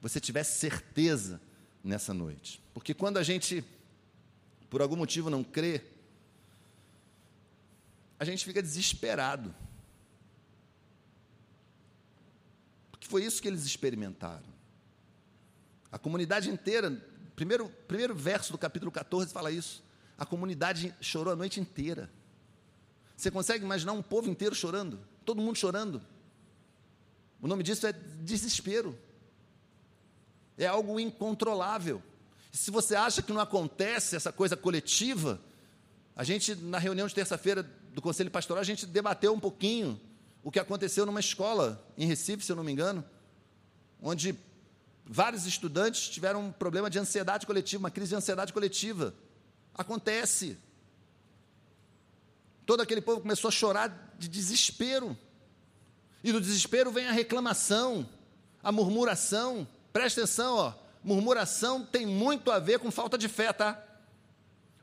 [0.00, 1.40] você tivesse certeza
[1.84, 2.62] nessa noite.
[2.72, 3.62] Porque quando a gente,
[4.70, 5.82] por algum motivo, não crê,
[8.18, 9.54] a gente fica desesperado.
[12.90, 14.50] Porque foi isso que eles experimentaram.
[15.92, 16.90] A comunidade inteira,
[17.36, 19.84] primeiro, primeiro verso do capítulo 14 fala isso.
[20.16, 22.10] A comunidade chorou a noite inteira.
[23.14, 24.98] Você consegue imaginar um povo inteiro chorando?
[25.26, 26.00] Todo mundo chorando?
[27.38, 28.98] O nome disso é desespero.
[30.56, 32.02] É algo incontrolável.
[32.50, 35.38] Se você acha que não acontece essa coisa coletiva,
[36.16, 40.00] a gente, na reunião de terça-feira do Conselho Pastoral, a gente debateu um pouquinho
[40.42, 43.04] o que aconteceu numa escola em Recife, se eu não me engano,
[44.00, 44.36] onde
[45.04, 49.14] Vários estudantes tiveram um problema de ansiedade coletiva, uma crise de ansiedade coletiva.
[49.74, 50.56] Acontece.
[52.64, 55.16] Todo aquele povo começou a chorar de desespero.
[56.22, 58.08] E do desespero vem a reclamação,
[58.62, 59.66] a murmuração.
[59.92, 60.74] Presta atenção, ó.
[61.02, 63.82] Murmuração tem muito a ver com falta de fé, tá?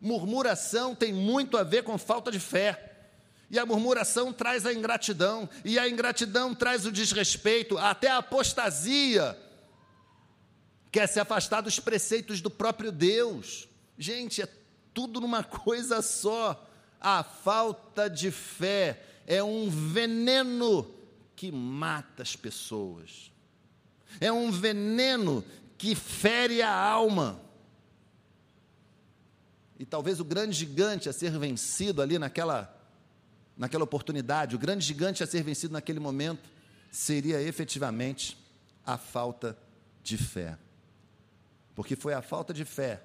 [0.01, 2.88] Murmuração tem muito a ver com falta de fé.
[3.49, 9.37] E a murmuração traz a ingratidão, e a ingratidão traz o desrespeito, até a apostasia
[10.91, 13.67] quer se afastar dos preceitos do próprio Deus.
[13.97, 14.47] Gente, é
[14.93, 16.65] tudo numa coisa só.
[17.01, 20.93] A falta de fé é um veneno
[21.35, 23.31] que mata as pessoas.
[24.19, 25.43] É um veneno
[25.77, 27.39] que fere a alma.
[29.77, 32.78] E talvez o grande gigante a ser vencido ali naquela,
[33.59, 36.49] naquela oportunidade, o grande gigante a ser vencido naquele momento,
[36.89, 38.37] seria efetivamente
[38.85, 39.55] a falta
[40.01, 40.57] de fé.
[41.75, 43.03] Porque foi a falta de fé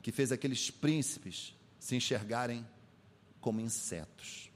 [0.00, 2.66] que fez aqueles príncipes se enxergarem
[3.38, 4.50] como insetos.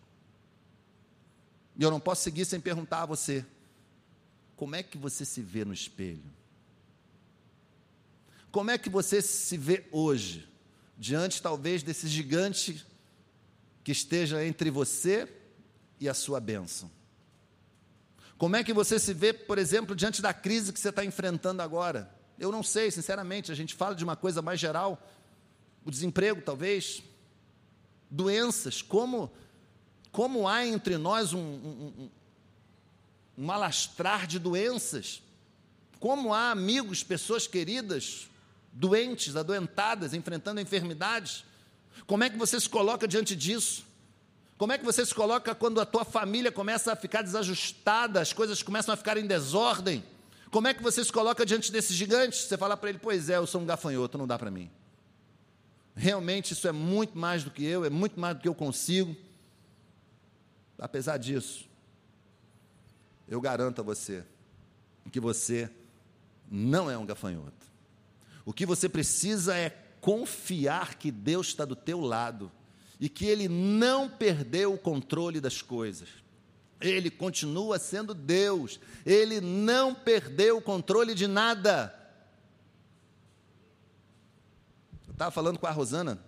[1.77, 3.45] E eu não posso seguir sem perguntar a você:
[4.57, 6.33] como é que você se vê no espelho?
[8.51, 10.49] Como é que você se vê hoje,
[10.97, 12.87] diante talvez desse gigante
[13.85, 15.29] que esteja entre você
[16.01, 16.91] e a sua bênção?
[18.39, 21.63] Como é que você se vê, por exemplo, diante da crise que você está enfrentando
[21.63, 22.13] agora?
[22.39, 25.01] Eu não sei, sinceramente, a gente fala de uma coisa mais geral,
[25.85, 27.03] o desemprego talvez,
[28.11, 29.31] doenças, como,
[30.11, 32.11] como há entre nós um, um,
[33.39, 35.23] um alastrar de doenças,
[36.01, 38.29] como há amigos, pessoas queridas,
[38.73, 41.45] doentes, adoentadas, enfrentando enfermidades,
[42.07, 43.85] como é que você se coloca diante disso?
[44.57, 48.33] Como é que você se coloca quando a tua família começa a ficar desajustada, as
[48.33, 50.05] coisas começam a ficar em desordem?
[50.51, 52.41] Como é que você se coloca diante desses gigantes?
[52.41, 54.71] Você fala para ele, pois é, eu sou um gafanhoto, não dá para mim.
[55.97, 59.17] Realmente isso é muito mais do que eu, é muito mais do que eu consigo.
[60.79, 61.69] Apesar disso,
[63.29, 64.25] eu garanto a você
[65.11, 65.71] que você
[66.51, 67.67] não é um gafanhoto.
[68.45, 69.71] O que você precisa é
[70.05, 72.53] confiar que Deus está do teu lado
[73.01, 76.11] e que Ele não perdeu o controle das coisas.
[76.79, 81.99] Ele continua sendo Deus, Ele não perdeu o controle de nada.
[85.09, 86.23] Eu estava falando com a Rosana,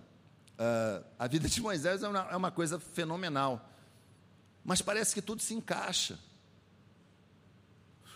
[0.54, 3.70] uh, a vida de Moisés é uma, é uma coisa fenomenal,
[4.64, 6.18] mas parece que tudo se encaixa.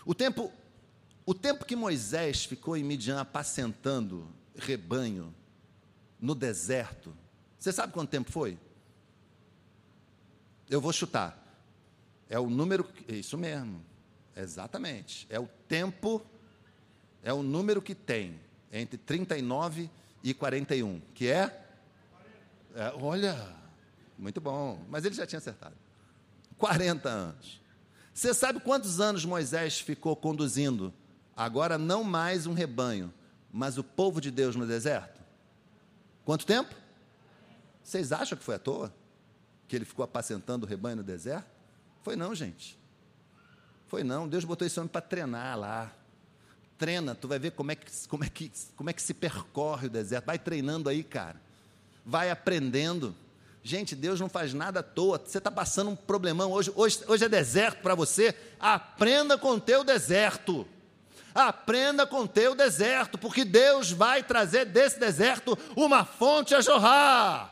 [0.07, 0.51] O tempo,
[1.23, 5.35] o tempo que Moisés ficou em Midian apacentando rebanho
[6.21, 7.13] no deserto,
[7.57, 8.57] você sabe quanto tempo foi?
[10.69, 11.37] Eu vou chutar.
[12.29, 13.83] É o número, isso mesmo,
[14.35, 15.27] exatamente.
[15.29, 16.25] É o tempo,
[17.21, 18.39] é o número que tem
[18.71, 19.89] entre 39
[20.23, 21.67] e 41, que é?
[22.73, 23.37] é olha,
[24.17, 25.75] muito bom, mas ele já tinha acertado.
[26.57, 27.61] 40 anos.
[28.13, 30.93] Você sabe quantos anos Moisés ficou conduzindo?
[31.35, 33.13] Agora não mais um rebanho,
[33.51, 35.20] mas o povo de Deus no deserto?
[36.25, 36.73] Quanto tempo?
[37.83, 38.93] Vocês acham que foi à toa?
[39.67, 41.49] Que ele ficou apacentando o rebanho no deserto?
[42.03, 42.77] Foi não, gente.
[43.87, 44.27] Foi não.
[44.27, 45.91] Deus botou esse homem para treinar lá.
[46.77, 49.87] Treina, tu vai ver como é, que, como, é que, como é que se percorre
[49.87, 50.25] o deserto.
[50.25, 51.39] Vai treinando aí, cara.
[52.05, 53.15] Vai aprendendo.
[53.63, 55.21] Gente, Deus não faz nada à toa.
[55.23, 58.35] Você está passando um problemão hoje, hoje, hoje é deserto para você.
[58.59, 60.67] Aprenda com o teu deserto.
[61.33, 67.51] Aprenda com teu deserto, porque Deus vai trazer desse deserto uma fonte a jorrar.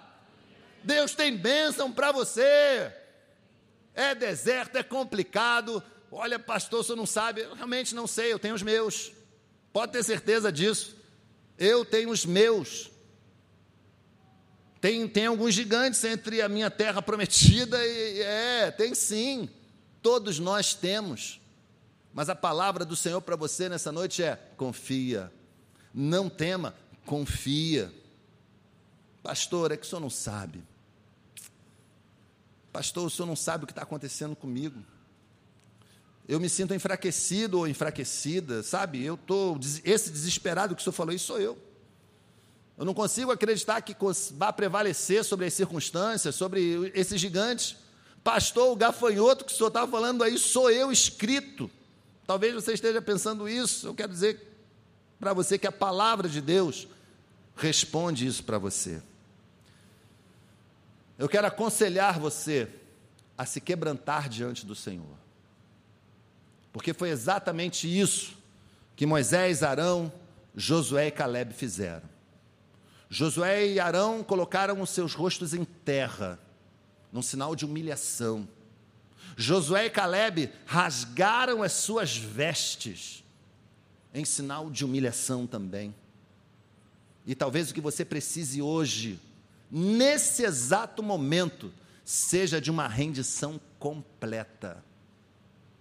[0.83, 2.91] Deus tem bênção para você.
[3.93, 5.83] É deserto, é complicado.
[6.11, 7.41] Olha, pastor, você não sabe.
[7.41, 9.11] Eu realmente não sei, eu tenho os meus.
[9.71, 10.95] Pode ter certeza disso.
[11.57, 12.89] Eu tenho os meus.
[14.81, 18.21] Tem, tem alguns gigantes entre a minha terra prometida e.
[18.21, 19.49] É, tem sim.
[20.01, 21.38] Todos nós temos.
[22.13, 25.31] Mas a palavra do Senhor para você nessa noite é: confia.
[25.93, 27.93] Não tema, confia.
[29.23, 30.63] Pastor, é que o senhor não sabe.
[32.71, 34.79] Pastor, o senhor não sabe o que está acontecendo comigo.
[36.27, 39.03] Eu me sinto enfraquecido ou enfraquecida, sabe?
[39.03, 39.59] Eu estou.
[39.83, 41.57] Esse desesperado que o senhor falou, isso sou eu.
[42.77, 43.95] Eu não consigo acreditar que
[44.37, 47.75] vá prevalecer sobre as circunstâncias, sobre esses gigantes.
[48.23, 51.69] Pastor, o gafanhoto que o senhor estava falando aí, sou eu escrito.
[52.29, 53.87] Talvez você esteja pensando isso.
[53.87, 54.39] Eu quero dizer
[55.19, 56.87] para você que a palavra de Deus
[57.55, 59.01] responde isso para você.
[61.17, 62.69] Eu quero aconselhar você
[63.35, 65.17] a se quebrantar diante do Senhor.
[66.71, 68.37] Porque foi exatamente isso
[68.95, 70.13] que Moisés, Arão,
[70.55, 72.07] Josué e Caleb fizeram.
[73.09, 76.37] Josué e Arão colocaram os seus rostos em terra,
[77.11, 78.47] num sinal de humilhação.
[79.41, 83.23] Josué e Caleb rasgaram as suas vestes,
[84.13, 85.95] em sinal de humilhação também.
[87.25, 89.17] E talvez o que você precise hoje
[89.71, 91.71] nesse exato momento,
[92.03, 94.83] seja de uma rendição completa.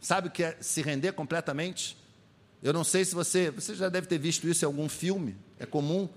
[0.01, 1.97] Sabe o que é se render completamente?
[2.63, 5.67] Eu não sei se você, você já deve ter visto isso em algum filme, é
[5.67, 6.09] comum.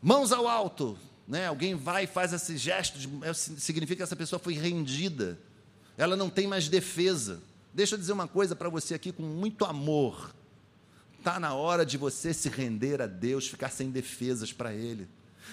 [0.00, 1.48] Mãos ao alto, né?
[1.48, 5.36] Alguém vai e faz esse gesto, de, é, significa que essa pessoa foi rendida.
[6.00, 7.42] Ela não tem mais defesa.
[7.74, 10.34] Deixa eu dizer uma coisa para você aqui com muito amor.
[11.18, 15.06] Está na hora de você se render a Deus, ficar sem defesas para Ele.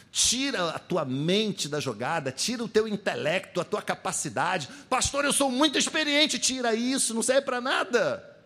[0.10, 4.70] Tira a tua mente da jogada, tira o teu intelecto, a tua capacidade.
[4.90, 8.38] Pastor, eu sou muito experiente, tira isso, não serve para nada.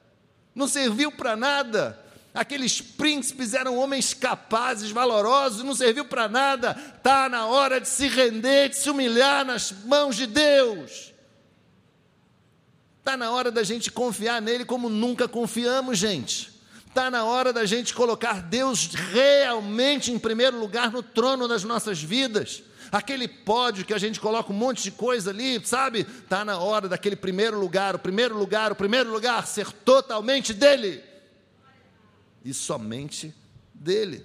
[0.55, 2.03] Não serviu para nada.
[2.33, 6.75] Aqueles príncipes eram homens capazes, valorosos, não serviu para nada.
[6.97, 11.10] Está na hora de se render, de se humilhar nas mãos de Deus.
[13.01, 16.53] Está na hora da gente confiar nele como nunca confiamos, gente.
[16.85, 22.01] Está na hora da gente colocar Deus realmente em primeiro lugar no trono das nossas
[22.01, 22.61] vidas.
[22.91, 26.01] Aquele pódio que a gente coloca um monte de coisa ali, sabe?
[26.01, 31.03] Está na hora daquele primeiro lugar, o primeiro lugar, o primeiro lugar ser totalmente dele
[32.45, 33.33] e somente
[33.73, 34.23] dele.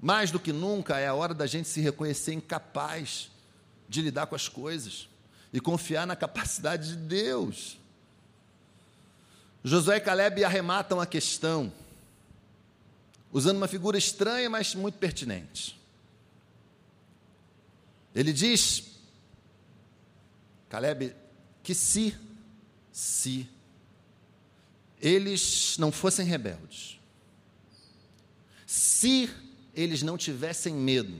[0.00, 3.28] Mais do que nunca é a hora da gente se reconhecer incapaz
[3.88, 5.08] de lidar com as coisas
[5.56, 7.78] e confiar na capacidade de Deus.
[9.64, 11.72] Josué e Caleb arrematam a questão,
[13.32, 15.80] usando uma figura estranha, mas muito pertinente.
[18.14, 18.84] Ele diz,
[20.68, 21.16] Caleb,
[21.62, 22.14] que se,
[22.92, 23.48] se
[25.00, 27.00] eles não fossem rebeldes,
[28.66, 29.30] se
[29.74, 31.18] eles não tivessem medo,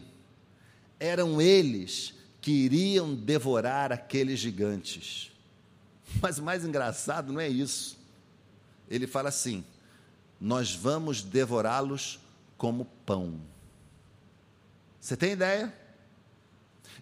[1.01, 2.13] eram eles
[2.47, 5.33] que iriam devorar aqueles gigantes.
[6.23, 7.99] Mas o mais engraçado não é isso.
[8.89, 9.65] Ele fala assim:
[10.41, 12.21] nós vamos devorá-los
[12.57, 13.41] como pão.
[15.01, 15.75] Você tem ideia?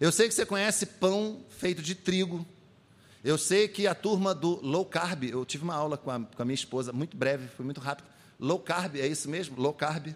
[0.01, 2.43] Eu sei que você conhece pão feito de trigo,
[3.23, 6.41] eu sei que a turma do low carb, eu tive uma aula com a, com
[6.41, 8.07] a minha esposa, muito breve, foi muito rápido.
[8.39, 9.61] Low carb, é isso mesmo?
[9.61, 10.07] Low carb.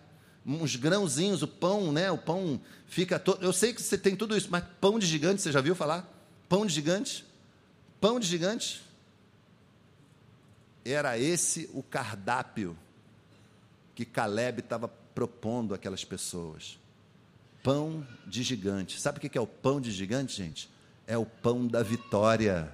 [0.45, 2.09] Uns grãozinhos, o pão, né?
[2.11, 3.43] O pão fica todo.
[3.43, 6.09] Eu sei que você tem tudo isso, mas pão de gigante, você já viu falar?
[6.47, 7.25] Pão de gigante?
[7.99, 8.81] Pão de gigante?
[10.83, 12.77] Era esse o cardápio
[13.93, 16.79] que Caleb estava propondo àquelas pessoas.
[17.61, 18.99] Pão de gigante.
[18.99, 20.69] Sabe o que é o pão de gigante, gente?
[21.05, 22.73] É o pão da vitória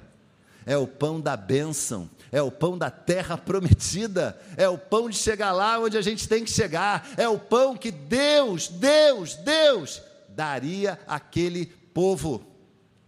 [0.65, 5.15] é o pão da bênção, é o pão da terra prometida, é o pão de
[5.15, 10.01] chegar lá onde a gente tem que chegar, é o pão que Deus, Deus, Deus
[10.29, 12.45] daria àquele povo,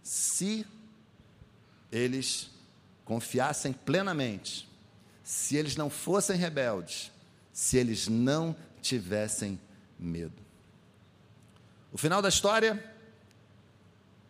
[0.02, 0.64] se
[1.90, 2.50] eles
[3.04, 4.68] confiassem plenamente,
[5.24, 7.10] se eles não fossem rebeldes,
[7.52, 9.58] se eles não tivessem
[9.98, 10.40] medo.
[11.92, 12.82] O final da história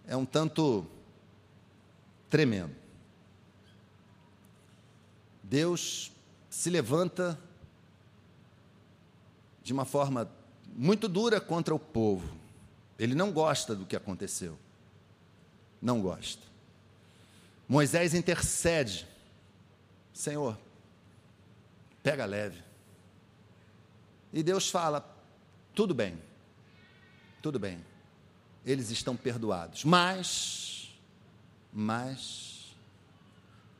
[0.06, 0.86] é um tanto
[2.30, 2.87] tremendo.
[5.48, 6.12] Deus
[6.50, 7.38] se levanta
[9.62, 10.30] de uma forma
[10.66, 12.36] muito dura contra o povo.
[12.98, 14.58] Ele não gosta do que aconteceu.
[15.80, 16.42] Não gosta.
[17.66, 19.06] Moisés intercede.
[20.12, 20.58] Senhor,
[22.02, 22.62] pega leve.
[24.34, 25.16] E Deus fala:
[25.74, 26.20] tudo bem,
[27.40, 27.82] tudo bem,
[28.66, 29.82] eles estão perdoados.
[29.84, 30.94] Mas,
[31.72, 32.76] mas,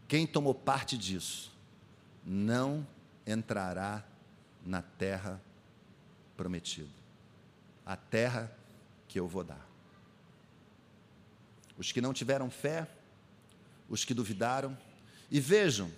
[0.07, 1.58] quem tomou parte disso
[2.29, 2.87] não
[3.27, 4.05] entrará
[4.65, 5.41] na terra
[6.37, 6.91] prometida,
[7.87, 8.53] a terra
[9.09, 9.67] que eu vou dar.
[11.79, 12.87] Os que não tiveram fé,
[13.89, 14.77] os que duvidaram,
[15.31, 15.91] e vejam,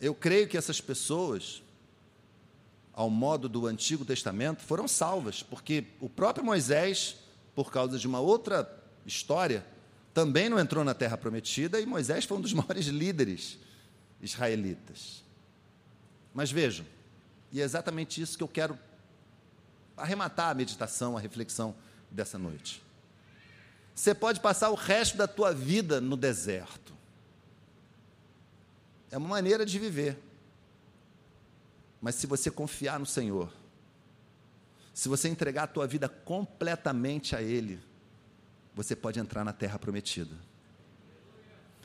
[0.00, 1.60] eu creio que essas pessoas,
[2.92, 7.16] ao modo do Antigo Testamento, foram salvas, porque o próprio Moisés,
[7.52, 9.66] por causa de uma outra história,
[10.14, 13.58] também não entrou na terra prometida e Moisés foi um dos maiores líderes
[14.20, 15.22] israelitas.
[16.34, 16.86] Mas vejam,
[17.50, 18.78] e é exatamente isso que eu quero
[19.96, 21.74] arrematar a meditação, a reflexão
[22.10, 22.82] dessa noite.
[23.94, 26.94] Você pode passar o resto da tua vida no deserto.
[29.10, 30.16] É uma maneira de viver.
[32.00, 33.52] Mas se você confiar no Senhor,
[34.94, 37.80] se você entregar a tua vida completamente a Ele,
[38.74, 40.36] você pode entrar na terra prometida.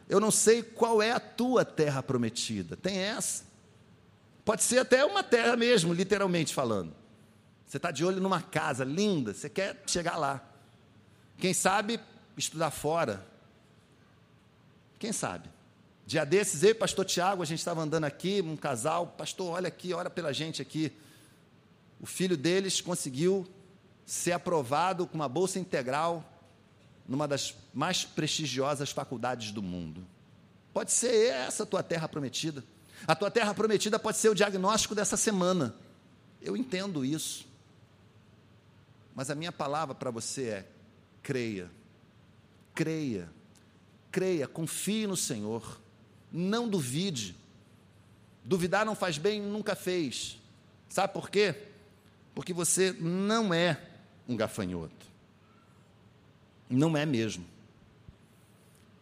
[0.10, 2.76] Eu não sei qual é a tua terra prometida.
[2.76, 3.44] Tem essa.
[4.44, 6.94] Pode ser até uma terra mesmo, literalmente falando.
[7.66, 10.44] Você está de olho numa casa linda, você quer chegar lá.
[11.38, 12.00] Quem sabe
[12.38, 13.26] estudar fora.
[15.00, 15.50] Quem sabe?
[16.06, 19.54] Dia desses, eu e o pastor Tiago, a gente estava andando aqui, um casal, pastor,
[19.54, 20.92] olha aqui, olha pela gente aqui.
[22.00, 23.48] O filho deles conseguiu
[24.06, 26.24] ser aprovado com uma bolsa integral
[27.08, 30.06] numa das mais prestigiosas faculdades do mundo.
[30.74, 32.64] Pode ser essa a tua terra prometida.
[33.08, 35.76] A tua terra prometida pode ser o diagnóstico dessa semana.
[36.42, 37.46] Eu entendo isso.
[39.16, 40.68] Mas a minha palavra para você é:
[41.22, 41.70] creia,
[42.74, 43.30] creia,
[44.12, 45.80] creia, confie no Senhor,
[46.32, 47.36] não duvide.
[48.44, 50.38] Duvidar não faz bem, nunca fez.
[50.90, 51.56] Sabe por quê?
[52.36, 53.80] Porque você não é
[54.28, 55.13] um gafanhoto.
[56.70, 57.46] Não é mesmo.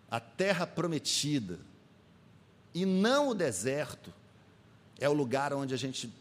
[0.09, 1.59] A terra prometida,
[2.73, 4.13] e não o deserto,
[4.99, 6.11] é o lugar onde a gente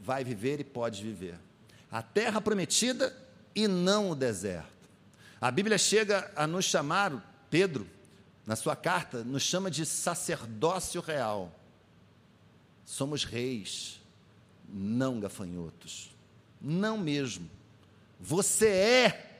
[0.00, 1.38] vai viver e pode viver.
[1.90, 3.16] A terra prometida
[3.54, 4.68] e não o deserto.
[5.40, 7.86] A Bíblia chega a nos chamar, Pedro,
[8.46, 11.52] na sua carta, nos chama de sacerdócio real.
[12.84, 14.00] Somos reis,
[14.68, 16.10] não gafanhotos.
[16.60, 17.48] Não mesmo.
[18.20, 19.33] Você é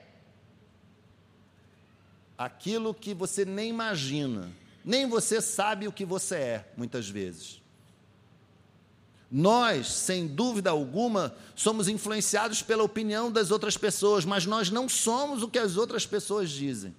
[2.37, 4.51] aquilo que você nem imagina,
[4.85, 7.63] nem você sabe o que você é, muitas vezes.
[9.31, 15.43] Nós, sem dúvida alguma, somos influenciados pela opinião das outras pessoas, mas nós não somos
[15.43, 16.95] o que as outras pessoas dizem.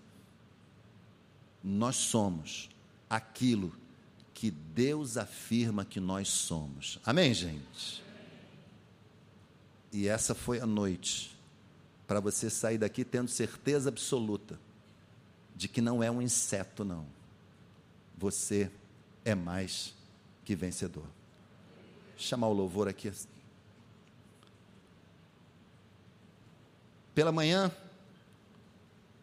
[1.64, 2.70] Nós somos
[3.10, 3.72] aquilo
[4.34, 7.00] que Deus afirma que nós somos.
[7.06, 8.04] Amém, gente?
[9.94, 11.38] E essa foi a noite
[12.06, 14.60] para você sair daqui tendo certeza absoluta
[15.56, 17.06] de que não é um inseto, não.
[18.18, 18.70] Você
[19.24, 19.94] é mais
[20.44, 21.06] que vencedor.
[22.18, 23.12] chamar o louvor aqui.
[27.14, 27.72] Pela manhã,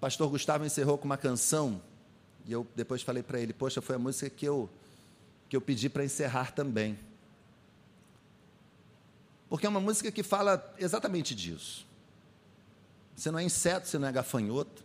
[0.00, 1.80] pastor Gustavo encerrou com uma canção,
[2.46, 4.68] e eu depois falei para ele: Poxa, foi a música que eu,
[5.48, 6.98] que eu pedi para encerrar também.
[9.48, 11.86] Porque é uma música que fala exatamente disso.
[13.14, 14.82] Você não é inseto, você não é gafanhoto,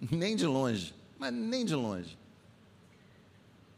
[0.00, 2.16] nem de longe, mas nem de longe.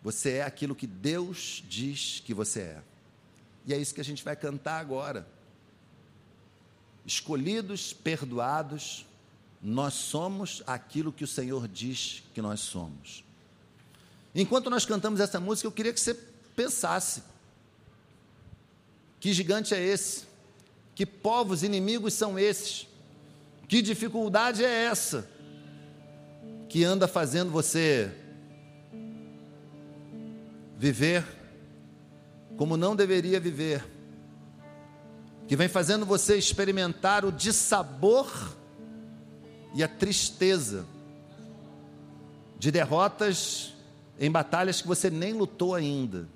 [0.03, 2.83] Você é aquilo que Deus diz que você é.
[3.67, 5.27] E é isso que a gente vai cantar agora.
[7.07, 9.07] Escolhidos, perdoados,
[9.61, 13.25] nós somos aquilo que o Senhor diz que nós somos.
[14.35, 16.15] Enquanto nós cantamos essa música, eu queria que você
[16.57, 17.23] pensasse:
[19.21, 20.25] que gigante é esse?
[20.95, 22.89] Que povos inimigos são esses?
[23.69, 25.32] Que dificuldade é essa
[26.73, 28.11] que anda fazendo você
[30.79, 31.23] viver
[32.57, 33.87] como não deveria viver?
[35.47, 38.57] Que vem fazendo você experimentar o dissabor
[39.75, 40.87] e a tristeza
[42.59, 43.75] de derrotas
[44.19, 46.27] em batalhas que você nem lutou ainda.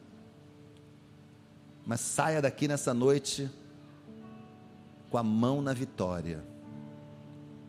[1.86, 3.50] Mas saia daqui nessa noite
[5.08, 6.44] com a mão na vitória.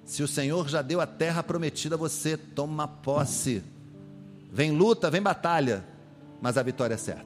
[0.07, 3.61] Se o Senhor já deu a terra prometida a você, toma posse.
[4.49, 5.85] Vem luta, vem batalha,
[6.41, 7.25] mas a vitória é certa.